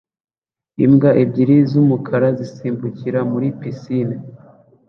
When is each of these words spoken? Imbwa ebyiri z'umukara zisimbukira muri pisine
Imbwa 0.85 1.09
ebyiri 1.21 1.57
z'umukara 1.69 2.27
zisimbukira 2.37 3.19
muri 3.31 3.47
pisine 3.59 4.15